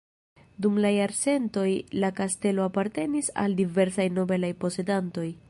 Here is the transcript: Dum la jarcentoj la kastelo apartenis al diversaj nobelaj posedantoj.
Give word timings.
Dum 0.65 0.77
la 0.85 0.91
jarcentoj 0.93 1.67
la 2.05 2.11
kastelo 2.21 2.65
apartenis 2.71 3.31
al 3.45 3.57
diversaj 3.61 4.09
nobelaj 4.21 4.53
posedantoj. 4.65 5.31